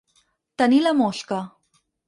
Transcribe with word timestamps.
Tenir 0.61 0.81
la 0.87 0.95
mosca. 1.03 1.41